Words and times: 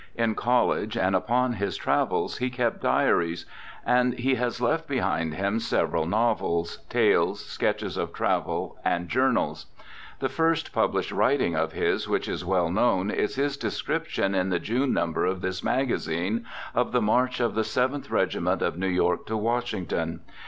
In 0.15 0.33
college 0.33 0.97
and 0.97 1.15
upon 1.15 1.53
his 1.53 1.77
travels 1.77 2.39
he 2.39 2.49
kept 2.49 2.81
diaries; 2.81 3.45
and 3.85 4.15
he 4.15 4.33
has 4.33 4.59
left 4.59 4.87
behind 4.87 5.35
him 5.35 5.59
several 5.59 6.07
novels, 6.07 6.79
tales, 6.89 7.45
sketches 7.45 7.97
of 7.97 8.11
travel, 8.11 8.77
and 8.83 9.09
journals. 9.09 9.67
The 10.17 10.27
first 10.27 10.73
published 10.73 11.11
writing 11.11 11.55
of 11.55 11.73
his 11.73 12.09
which 12.09 12.27
is 12.27 12.43
well 12.43 12.71
known 12.71 13.11
is 13.11 13.35
his 13.35 13.57
description, 13.57 14.33
in 14.33 14.49
the 14.49 14.57
June 14.57 14.91
number 14.91 15.27
of 15.27 15.41
this 15.41 15.63
magazine, 15.63 16.47
of 16.73 16.93
the 16.93 17.01
March 17.03 17.39
of 17.39 17.53
the 17.53 17.63
Seventh 17.63 18.09
Regiment 18.09 18.63
of 18.63 18.79
New 18.79 18.87
York 18.89 19.27
to 19.27 19.37
Washington. 19.37 20.21